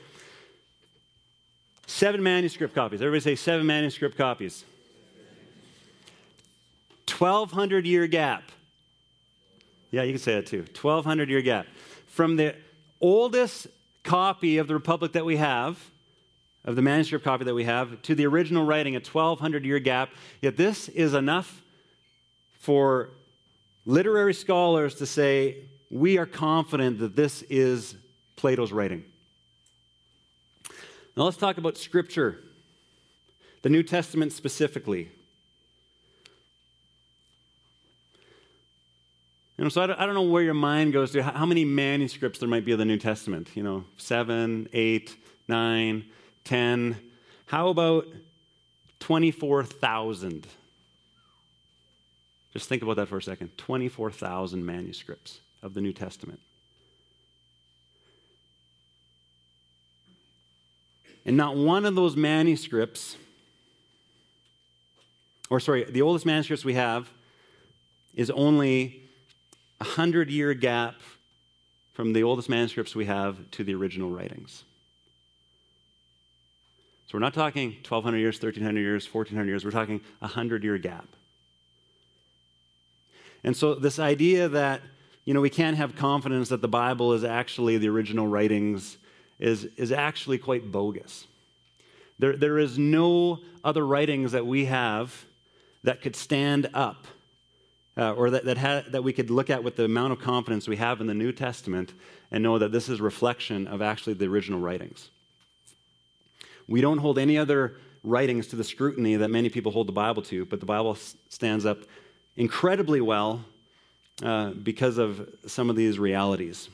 [1.86, 3.00] Seven manuscript copies.
[3.00, 4.66] Everybody say seven manuscript copies.
[7.08, 8.52] 1200 year gap.
[9.90, 10.66] Yeah, you can say that too.
[10.78, 11.64] 1200 year gap.
[12.06, 12.54] From the
[13.00, 13.68] oldest
[14.04, 15.78] copy of the Republic that we have,
[16.64, 20.10] of the manuscript copy that we have, to the original writing, a 1200 year gap.
[20.40, 21.62] Yet this is enough
[22.52, 23.10] for
[23.84, 25.56] literary scholars to say,
[25.90, 27.96] we are confident that this is
[28.36, 29.04] Plato's writing.
[31.16, 32.42] Now let's talk about Scripture,
[33.62, 35.10] the New Testament specifically.
[39.56, 41.64] You know, so I don't, I don't, know where your mind goes to, how many
[41.64, 43.50] manuscripts there might be of the New Testament.
[43.54, 46.04] You know, seven, eight, nine,
[46.42, 46.96] ten.
[47.46, 48.06] How about
[48.98, 50.46] 24,000?
[52.52, 56.40] Just think about that for a second 24,000 manuscripts of the New Testament.
[61.26, 63.16] And not one of those manuscripts,
[65.48, 67.08] or sorry, the oldest manuscripts we have
[68.14, 69.03] is only
[69.84, 70.94] a hundred year gap
[71.92, 74.64] from the oldest manuscripts we have to the original writings.
[77.06, 80.78] So we're not talking 1200 years, 1300 years, 1400 years, we're talking a hundred year
[80.78, 81.06] gap.
[83.44, 84.80] And so, this idea that,
[85.26, 88.96] you know, we can't have confidence that the Bible is actually the original writings
[89.38, 91.26] is, is actually quite bogus.
[92.18, 95.26] There, there is no other writings that we have
[95.82, 97.06] that could stand up
[97.96, 100.66] uh, or that, that, ha- that we could look at with the amount of confidence
[100.66, 101.92] we have in the New Testament
[102.30, 105.10] and know that this is reflection of actually the original writings.
[106.66, 110.22] We don't hold any other writings to the scrutiny that many people hold the Bible
[110.22, 110.96] to, but the Bible
[111.28, 111.78] stands up
[112.36, 113.44] incredibly well
[114.22, 116.68] uh, because of some of these realities.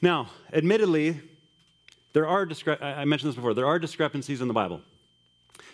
[0.00, 1.20] Now, admittedly,
[2.12, 4.80] there are discre- I mentioned this before, there are discrepancies in the Bible.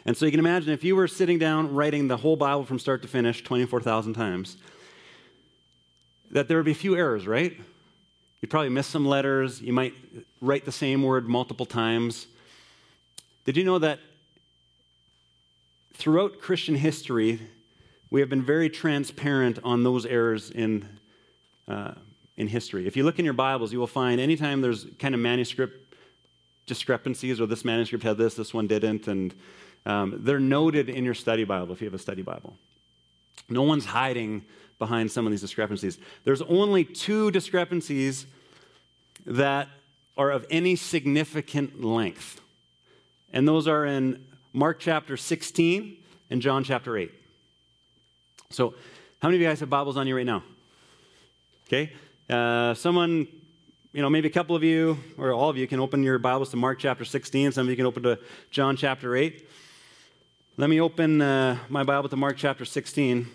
[0.09, 2.79] And so you can imagine if you were sitting down writing the whole Bible from
[2.79, 4.57] start to finish 24,000 times,
[6.31, 7.55] that there would be a few errors, right?
[8.41, 9.61] You'd probably miss some letters.
[9.61, 9.93] You might
[10.41, 12.27] write the same word multiple times.
[13.45, 13.99] Did you know that
[15.93, 17.39] throughout Christian history,
[18.09, 20.89] we have been very transparent on those errors in,
[21.69, 21.93] uh,
[22.39, 22.87] in history.
[22.87, 25.95] If you look in your Bibles, you will find anytime there's kind of manuscript
[26.65, 29.35] discrepancies, or this manuscript had this, this one didn't, and
[29.89, 32.55] um, they're noted in your study Bible if you have a study Bible.
[33.49, 34.45] No one's hiding
[34.79, 35.99] behind some of these discrepancies.
[36.25, 38.27] There's only two discrepancies
[39.25, 39.69] that
[40.17, 42.41] are of any significant length,
[43.33, 45.97] and those are in Mark chapter 16
[46.31, 47.11] and John chapter 8.
[48.51, 48.75] So,
[49.21, 50.43] how many of you guys have Bibles on you right now?
[51.67, 51.93] Okay.
[52.29, 53.27] Uh, someone,
[53.93, 56.51] you know, maybe a couple of you or all of you can open your Bibles
[56.51, 57.53] to Mark chapter 16.
[57.53, 58.19] Some of you can open to
[58.51, 59.49] John chapter 8.
[60.61, 63.29] Let me open uh, my Bible to Mark chapter 16.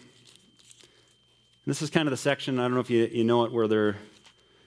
[1.65, 3.65] This is kind of the section, I don't know if you, you know it, where
[3.65, 3.95] they're,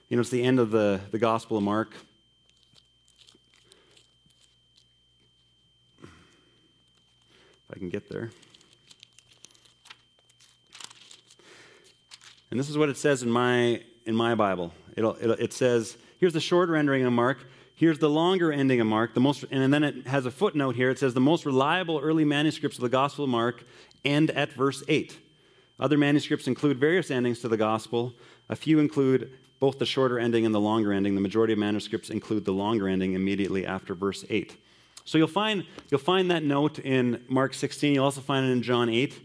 [0.09, 1.95] you know, it's the end of the, the Gospel of Mark.
[6.03, 6.09] If
[7.75, 8.31] I can get there.
[12.51, 14.73] And this is what it says in my, in my Bible.
[14.97, 17.37] It'll, it'll, it says, here's the short rendering of Mark.
[17.77, 19.13] Here's the longer ending of Mark.
[19.13, 20.89] The most, and then it has a footnote here.
[20.89, 23.65] It says the most reliable early manuscripts of the Gospel of Mark
[24.03, 25.19] end at verse 8.
[25.79, 28.15] Other manuscripts include various endings to the Gospel.
[28.49, 31.15] A few include both the shorter ending and the longer ending.
[31.17, 34.57] The majority of manuscripts include the longer ending immediately after verse 8.
[35.05, 37.93] So you'll find, you'll find that note in Mark 16.
[37.93, 39.21] You'll also find it in John 8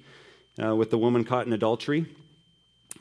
[0.62, 2.06] uh, with the woman caught in adultery.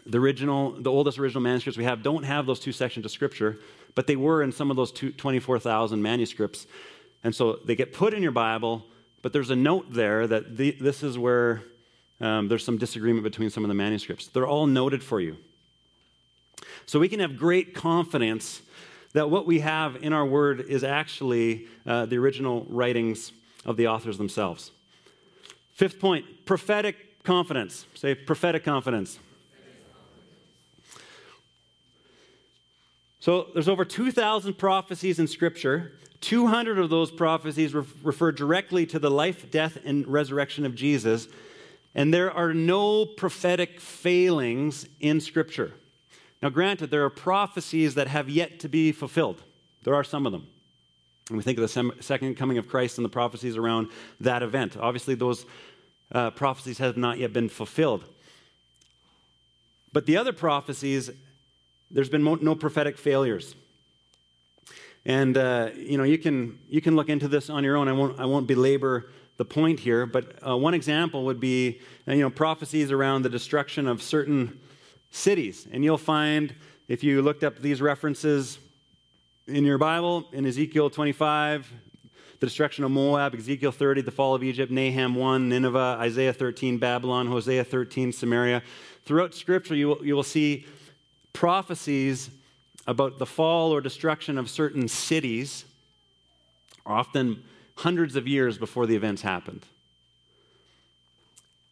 [0.06, 3.58] The original, the oldest original manuscripts we have don't have those two sections of Scripture,
[3.94, 6.66] but they were in some of those 24,000 manuscripts.
[7.22, 8.84] And so they get put in your Bible,
[9.22, 11.62] but there's a note there that the, this is where
[12.20, 14.28] um, there's some disagreement between some of the manuscripts.
[14.28, 15.36] They're all noted for you.
[16.86, 18.62] So we can have great confidence
[19.12, 23.32] that what we have in our word is actually uh, the original writings
[23.64, 24.70] of the authors themselves.
[25.72, 27.86] Fifth point prophetic confidence.
[27.94, 29.18] Say prophetic confidence.
[33.20, 35.92] So there's over 2,000 prophecies in Scripture.
[36.22, 41.28] 200 of those prophecies re- refer directly to the life, death, and resurrection of Jesus.
[41.94, 45.74] And there are no prophetic failings in Scripture.
[46.42, 49.42] Now, granted, there are prophecies that have yet to be fulfilled.
[49.82, 50.46] There are some of them.
[51.28, 53.88] And we think of the second coming of Christ and the prophecies around
[54.20, 54.76] that event.
[54.76, 55.44] Obviously, those
[56.12, 58.04] uh, prophecies have not yet been fulfilled.
[59.92, 61.10] But the other prophecies,
[61.90, 63.54] there's been no prophetic failures.
[65.04, 67.88] And uh, you know, you can you can look into this on your own.
[67.88, 72.12] I won't I won't belabor the point here, but uh, one example would be uh,
[72.12, 74.60] you know prophecies around the destruction of certain
[75.10, 76.54] cities, and you'll find
[76.88, 78.58] if you looked up these references
[79.46, 81.72] in your Bible in Ezekiel 25,
[82.38, 86.78] the destruction of Moab, Ezekiel 30, the fall of Egypt, Nahum 1, Nineveh, Isaiah 13,
[86.78, 88.62] Babylon, Hosea 13, Samaria.
[89.04, 90.66] Throughout Scripture, you will, you will see
[91.32, 92.30] prophecies
[92.86, 95.64] about the fall or destruction of certain cities,
[96.84, 97.42] often
[97.76, 99.64] hundreds of years before the events happened.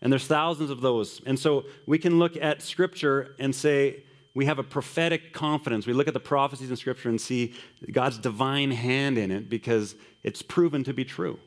[0.01, 1.21] And there's thousands of those.
[1.27, 5.87] And so we can look at Scripture and say, we have a prophetic confidence.
[5.87, 7.55] We look at the prophecies in Scripture and see
[7.91, 11.41] God's divine hand in it because it's proven to be true.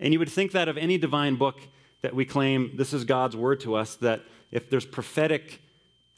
[0.00, 1.60] And you would think that of any divine book
[2.00, 5.60] that we claim this is God's word to us, that if there's prophetic,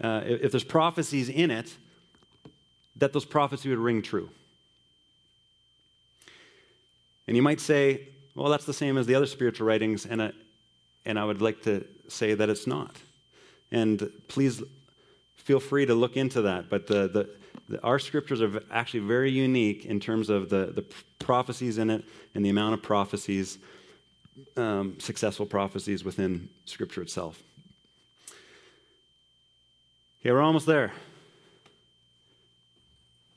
[0.02, 1.76] uh, if there's prophecies in it,
[2.96, 4.30] that those prophecies would ring true.
[7.26, 10.30] And you might say, well, that's the same as the other spiritual writings, and, uh,
[11.04, 12.96] and I would like to say that it's not.
[13.70, 14.62] And please
[15.36, 16.70] feel free to look into that.
[16.70, 17.28] But the, the,
[17.68, 20.84] the, our scriptures are actually very unique in terms of the, the
[21.18, 23.58] prophecies in it and the amount of prophecies,
[24.56, 27.42] um, successful prophecies within Scripture itself.
[30.28, 30.92] Okay, we're almost there.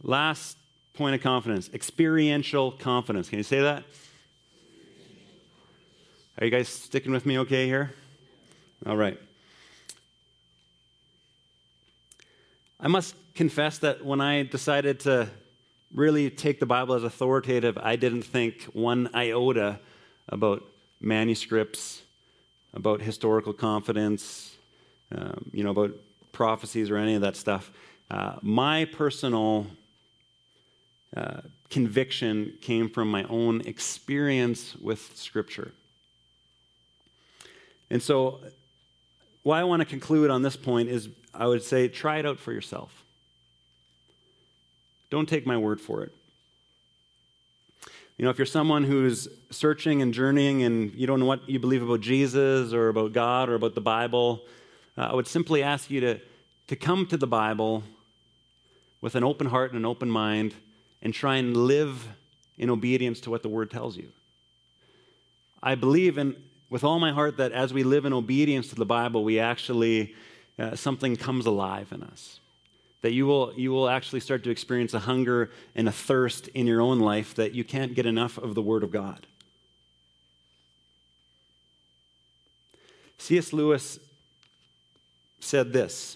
[0.03, 0.57] Last
[0.93, 3.29] point of confidence experiential confidence.
[3.29, 3.85] Can you say that?
[6.37, 7.93] Are you guys sticking with me okay here?
[8.85, 9.17] All right.
[12.77, 15.29] I must confess that when I decided to
[15.93, 19.79] really take the Bible as authoritative, I didn't think one iota
[20.27, 20.61] about
[20.99, 22.01] manuscripts,
[22.73, 24.57] about historical confidence,
[25.15, 25.93] um, you know, about
[26.41, 27.69] prophecies or any of that stuff.
[28.09, 29.67] Uh, my personal
[31.15, 35.71] uh, conviction came from my own experience with Scripture.
[37.91, 38.39] And so,
[39.43, 42.39] why I want to conclude on this point is I would say try it out
[42.39, 42.91] for yourself.
[45.11, 46.11] Don't take my word for it.
[48.17, 51.59] You know, if you're someone who's searching and journeying and you don't know what you
[51.59, 54.41] believe about Jesus or about God or about the Bible,
[54.97, 56.19] uh, I would simply ask you to,
[56.71, 57.83] to come to the Bible
[59.01, 60.53] with an open heart and an open mind
[61.01, 62.07] and try and live
[62.57, 64.07] in obedience to what the Word tells you.
[65.61, 66.33] I believe in,
[66.69, 70.15] with all my heart that as we live in obedience to the Bible, we actually
[70.57, 72.39] uh, something comes alive in us.
[73.01, 76.67] That you will, you will actually start to experience a hunger and a thirst in
[76.67, 79.27] your own life that you can't get enough of the Word of God.
[83.17, 83.51] C.S.
[83.51, 83.99] Lewis
[85.41, 86.15] said this.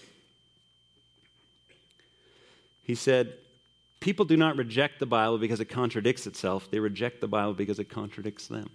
[2.86, 3.34] He said,
[3.98, 7.80] People do not reject the Bible because it contradicts itself, they reject the Bible because
[7.80, 8.70] it contradicts them.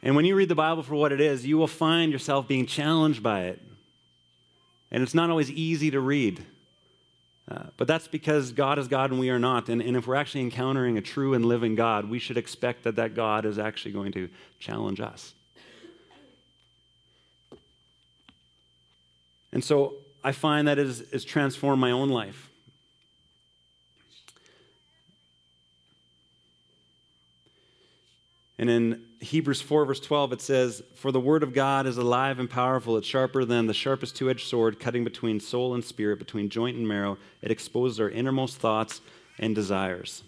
[0.00, 2.66] And when you read the Bible for what it is, you will find yourself being
[2.66, 3.60] challenged by it.
[4.92, 6.46] And it's not always easy to read.
[7.50, 9.68] Uh, but that's because God is God and we are not.
[9.68, 12.94] And, and if we're actually encountering a true and living God, we should expect that
[12.94, 14.28] that God is actually going to
[14.60, 15.34] challenge us.
[19.58, 22.48] And so I find that it has transformed my own life.
[28.56, 32.38] And in Hebrews 4, verse 12, it says, For the word of God is alive
[32.38, 32.96] and powerful.
[32.98, 36.76] It's sharper than the sharpest two edged sword, cutting between soul and spirit, between joint
[36.76, 37.18] and marrow.
[37.42, 39.00] It exposes our innermost thoughts
[39.40, 40.22] and desires.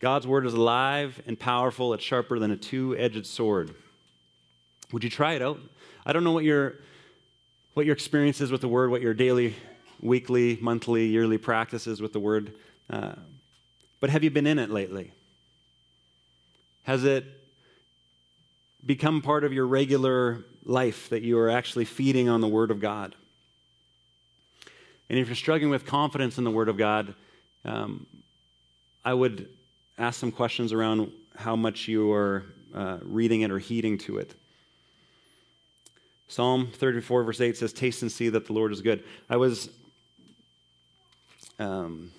[0.00, 1.94] God's word is alive and powerful.
[1.94, 3.74] It's sharper than a two edged sword.
[4.92, 5.58] Would you try it out?
[6.06, 6.76] I don't know what your,
[7.74, 9.56] what your experience is with the word, what your daily,
[10.00, 12.52] weekly, monthly, yearly practice is with the word.
[12.88, 13.14] Uh,
[13.98, 15.10] but have you been in it lately?
[16.84, 17.24] Has it
[18.84, 22.78] become part of your regular life that you are actually feeding on the Word of
[22.78, 23.16] God?
[25.10, 27.14] And if you're struggling with confidence in the Word of God,
[27.64, 28.06] um,
[29.04, 29.48] I would
[29.98, 34.32] ask some questions around how much you are uh, reading it or heeding to it.
[36.28, 39.04] Psalm 34, verse 8 says, Taste and see that the Lord is good.
[39.30, 39.70] I was.
[41.58, 42.10] Um,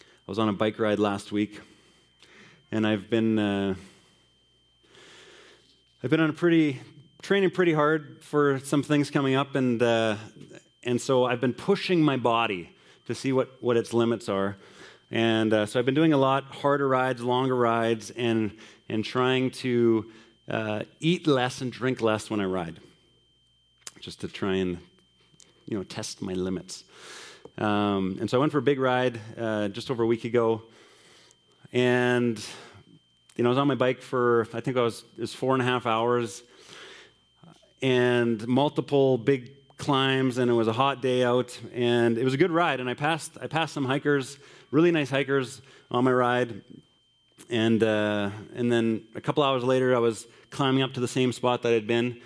[0.00, 1.60] I was on a bike ride last week,
[2.70, 3.74] and I've been uh,
[6.02, 6.80] I've been on a pretty
[7.22, 10.16] training pretty hard for some things coming up, and uh,
[10.82, 12.70] and so I've been pushing my body
[13.06, 14.56] to see what what its limits are,
[15.10, 18.56] and uh, so I've been doing a lot harder rides, longer rides, and
[18.88, 20.10] and trying to
[20.48, 22.80] uh, eat less and drink less when I ride,
[24.00, 24.78] just to try and
[25.66, 26.84] you know test my limits.
[27.58, 30.62] Um, and so I went for a big ride uh, just over a week ago,
[31.72, 32.44] and
[33.36, 35.54] you know I was on my bike for I think I was it was four
[35.54, 36.42] and a half hours,
[37.80, 42.36] and multiple big climbs, and it was a hot day out, and it was a
[42.38, 42.80] good ride.
[42.80, 44.38] And I passed I passed some hikers,
[44.70, 46.62] really nice hikers on my ride,
[47.52, 51.32] and uh, and then a couple hours later I was climbing up to the same
[51.32, 52.20] spot that I'd been,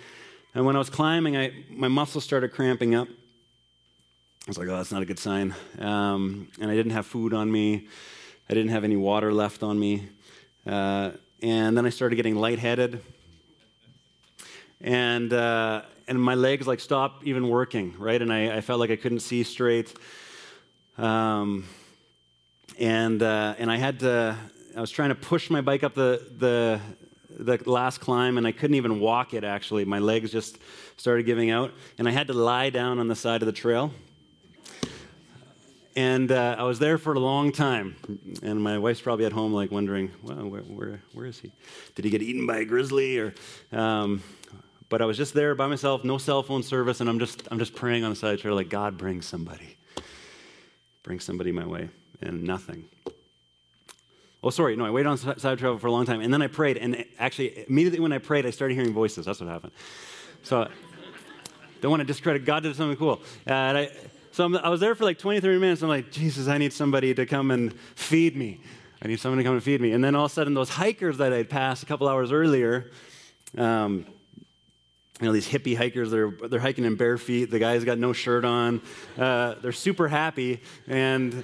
[0.55, 3.07] and when I was climbing, I my muscles started cramping up
[4.47, 5.53] I was like, oh, that's not a good sign.
[5.77, 7.89] Um, and I didn't have food on me.
[8.49, 10.07] I didn't have any water left on me.
[10.65, 11.11] Uh,
[11.43, 13.03] and then I started getting lightheaded.
[14.79, 18.21] And, uh, and my legs like stopped even working, right?
[18.21, 19.93] And I, I felt like I couldn't see straight.
[20.97, 21.65] Um,
[22.79, 24.37] and, uh, and I had to,
[24.77, 26.79] I was trying to push my bike up the, the,
[27.29, 29.85] the last climb and I couldn't even walk it actually.
[29.85, 30.59] My legs just
[30.97, 31.71] started giving out.
[31.97, 33.91] And I had to lie down on the side of the trail
[35.95, 37.95] and uh, I was there for a long time.
[38.43, 41.51] And my wife's probably at home, like wondering, well, where, where, where is he?
[41.95, 43.17] Did he get eaten by a grizzly?
[43.17, 43.33] Or,
[43.71, 44.21] um,
[44.89, 47.57] but I was just there by myself, no cell phone service, and I'm just, I'm
[47.57, 49.75] just praying on the side of the trail, like, God, bring somebody.
[51.01, 51.89] Bring somebody my way.
[52.21, 52.89] And nothing.
[54.47, 56.21] Oh, sorry, no, I waited on side travel for a long time.
[56.21, 59.25] And then I prayed, and actually, immediately when I prayed, I started hearing voices.
[59.25, 59.73] That's what happened.
[60.41, 60.69] So,
[61.81, 63.19] don't want to discredit God did something cool.
[63.45, 63.91] Uh, I,
[64.31, 65.81] so I'm, i was there for like 20, 30 minutes.
[65.81, 68.61] I'm like, Jesus, I need somebody to come and feed me.
[69.01, 69.91] I need someone to come and feed me.
[69.91, 72.89] And then all of a sudden, those hikers that I'd passed a couple hours earlier,
[73.57, 74.05] um,
[75.19, 77.51] you know, these hippie hikers, they're, they're hiking in bare feet.
[77.51, 78.81] The guy's got no shirt on.
[79.17, 80.61] Uh, they're super happy.
[80.87, 81.43] And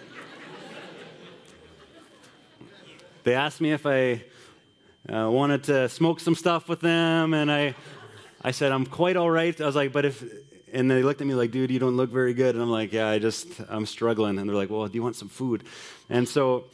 [3.23, 4.23] they asked me if I
[5.11, 7.33] uh, wanted to smoke some stuff with them.
[7.33, 7.75] And I,
[8.41, 9.59] I said, I'm quite all right.
[9.59, 10.23] I was like, but if,
[10.71, 12.55] and they looked at me like, dude, you don't look very good.
[12.55, 14.37] And I'm like, yeah, I just, I'm struggling.
[14.37, 15.63] And they're like, well, do you want some food?
[16.09, 16.65] And so,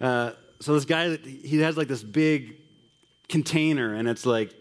[0.00, 2.56] uh, so this guy, he has like this big
[3.28, 4.54] container, and it's like,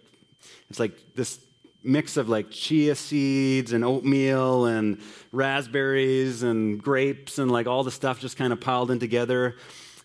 [0.70, 1.40] it's like this
[1.84, 7.92] mix of like chia seeds and oatmeal and raspberries and grapes and like all the
[7.92, 9.56] stuff just kind of piled in together.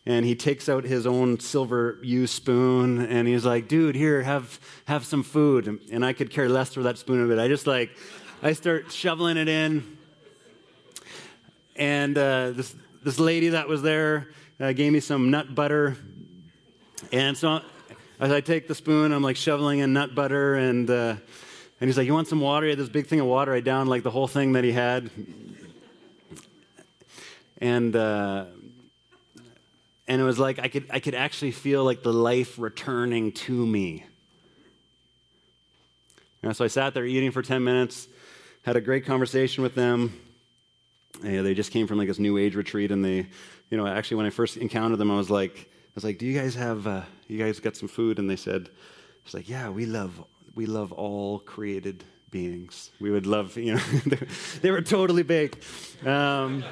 [0.08, 4.58] And he takes out his own silver used spoon and he's like, dude, here, have,
[4.86, 5.82] have some food.
[5.92, 7.38] And I could care less for that spoon of it.
[7.38, 7.90] I just like,
[8.42, 9.98] I start shoveling it in.
[11.76, 14.28] And uh, this, this lady that was there
[14.58, 15.98] uh, gave me some nut butter.
[17.12, 17.60] And so
[18.18, 20.54] as I take the spoon, I'm like shoveling in nut butter.
[20.54, 21.16] And, uh,
[21.82, 22.64] and he's like, You want some water?
[22.64, 23.52] He had this big thing of water.
[23.52, 25.10] I downed like the whole thing that he had.
[27.60, 28.46] And, uh,
[30.08, 33.66] and it was like I could, I could actually feel like the life returning to
[33.66, 34.04] me.
[36.42, 38.08] And so I sat there eating for 10 minutes
[38.68, 40.12] had a great conversation with them.
[41.22, 43.26] Yeah, they just came from like this new age retreat, and they,
[43.70, 46.26] you know, actually when I first encountered them, I was like, I was like, "Do
[46.26, 48.68] you guys have, uh, you guys got some food?" And they said,
[49.24, 50.22] "It's like, yeah, we love,
[50.54, 52.90] we love all created beings.
[53.00, 53.80] We would love, you know,
[54.60, 55.64] they were totally baked,
[56.06, 56.62] um,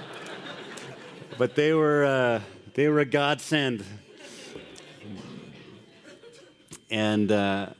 [1.38, 2.40] but they were, uh,
[2.76, 3.84] they were a godsend."
[6.90, 7.70] And uh,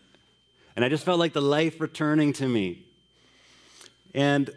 [0.74, 2.82] and I just felt like the life returning to me.
[4.14, 4.50] And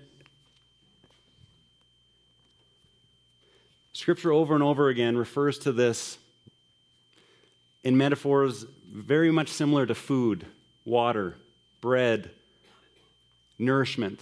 [3.93, 6.17] Scripture over and over again refers to this
[7.83, 10.45] in metaphors very much similar to food,
[10.85, 11.35] water,
[11.81, 12.31] bread,
[13.57, 14.21] nourishment.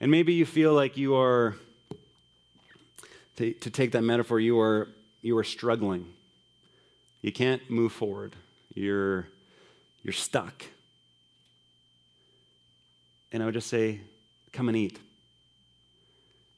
[0.00, 1.56] And maybe you feel like you are,
[3.38, 4.88] to, to, take that metaphor, you are,
[5.22, 6.12] you are struggling.
[7.22, 8.34] You can't move forward.
[8.74, 9.28] You're,
[10.02, 10.64] you're stuck.
[13.30, 14.00] And I would just say,
[14.52, 14.98] come and eat.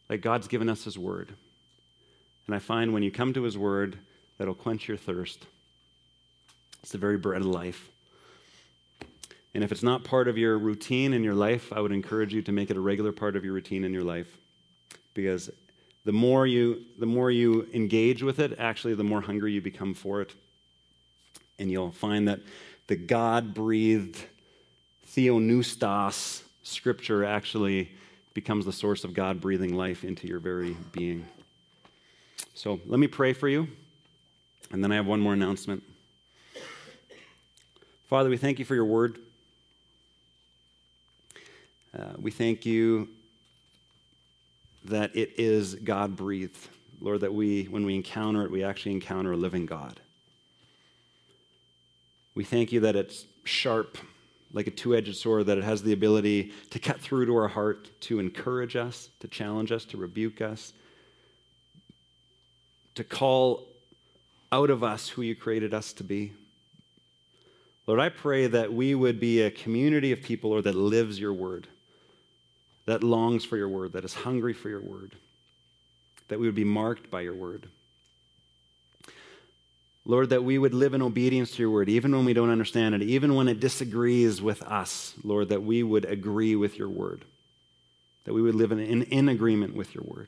[0.08, 1.30] Like God's given us His Word.
[2.46, 3.98] And I find when you come to His Word,
[4.38, 5.44] that'll quench your thirst.
[6.82, 7.90] It's the very bread of life.
[9.52, 12.40] And if it's not part of your routine in your life, I would encourage you
[12.40, 14.34] to make it a regular part of your routine in your life.
[15.12, 15.50] Because
[16.04, 19.94] the more you, the more you engage with it, actually, the more hungry you become
[19.94, 20.32] for it.
[21.58, 22.40] And you'll find that
[22.86, 24.24] the God breathed
[25.06, 27.90] theopneustos scripture actually
[28.32, 31.26] becomes the source of God breathing life into your very being.
[32.54, 33.68] So let me pray for you,
[34.70, 35.82] and then I have one more announcement.
[38.06, 39.18] Father, we thank you for your word.
[41.96, 43.08] Uh, we thank you
[44.84, 46.68] that it is God breathed.
[47.00, 50.00] Lord, that we, when we encounter it, we actually encounter a living God.
[52.34, 53.98] We thank you that it's sharp,
[54.52, 57.48] like a two edged sword, that it has the ability to cut through to our
[57.48, 60.72] heart, to encourage us, to challenge us, to rebuke us,
[62.94, 63.66] to call
[64.52, 66.32] out of us who you created us to be.
[67.86, 71.32] Lord, I pray that we would be a community of people, Lord, that lives your
[71.32, 71.66] word,
[72.90, 75.14] that longs for your word, that is hungry for your word,
[76.26, 77.68] that we would be marked by your word.
[80.04, 82.96] Lord, that we would live in obedience to your word, even when we don't understand
[82.96, 87.24] it, even when it disagrees with us, Lord, that we would agree with your word,
[88.24, 90.26] that we would live in, in, in agreement with your word.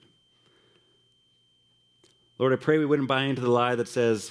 [2.39, 4.31] Lord, I pray we wouldn't buy into the lie that says,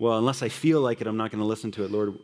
[0.00, 1.92] well, unless I feel like it, I'm not going to listen to it.
[1.92, 2.18] Lord,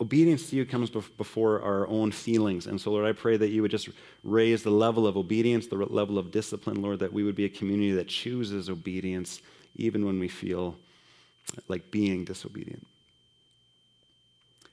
[0.00, 2.66] obedience to you comes before our own feelings.
[2.66, 3.88] And so, Lord, I pray that you would just
[4.22, 7.48] raise the level of obedience, the level of discipline, Lord, that we would be a
[7.48, 9.40] community that chooses obedience
[9.76, 10.76] even when we feel
[11.68, 12.86] like being disobedient.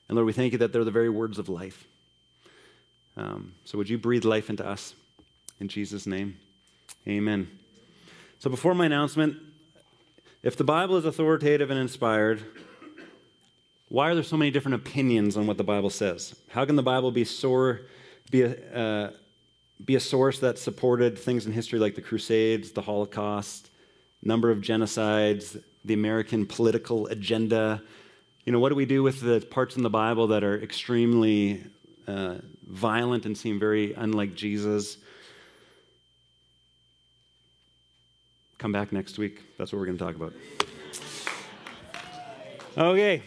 [0.08, 1.86] And Lord, we thank you that they're the very words of life.
[3.16, 4.94] Um, so would you breathe life into us?
[5.60, 6.36] In Jesus' name,
[7.06, 7.48] amen.
[8.40, 9.36] So before my announcement,
[10.42, 12.42] if the Bible is authoritative and inspired,
[13.88, 16.34] why are there so many different opinions on what the Bible says?
[16.48, 17.82] How can the Bible be, sore,
[18.30, 19.10] be, a, uh,
[19.84, 23.70] be a source that supported things in history like the Crusades, the Holocaust,
[24.22, 27.82] number of genocides, the American political agenda.
[28.44, 31.62] You know, what do we do with the parts in the Bible that are extremely
[32.06, 34.98] uh, violent and seem very unlike Jesus?
[38.58, 39.42] Come back next week.
[39.58, 40.32] That's what we're going to talk about.
[42.76, 43.22] Okay.